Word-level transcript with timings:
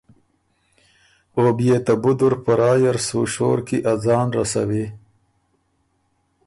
او 1.37 1.45
بيې 1.57 1.77
ته 1.85 1.93
بُدُر 2.01 2.33
په 2.43 2.51
رایه 2.59 2.91
ر 2.95 2.97
سُو 3.07 3.21
شور 3.33 3.59
کی 3.67 3.77
ا 3.91 3.93
ځان 4.03 4.27
رسوی۔ 4.37 4.85